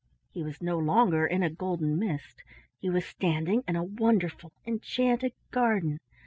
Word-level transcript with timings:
He 0.31 0.41
was 0.41 0.63
no 0.63 0.79
longer 0.79 1.27
in 1.27 1.43
a 1.43 1.49
golden 1.51 1.99
mist. 1.99 2.43
He 2.79 2.89
was 2.89 3.05
standing 3.05 3.63
in 3.67 3.75
a 3.75 3.83
wonderful 3.83 4.51
enchanted 4.65 5.33
garden. 5.51 5.99